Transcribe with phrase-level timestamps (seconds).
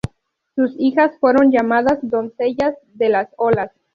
[0.55, 3.69] Sus hijas fueron llamadas "doncellas de las olas".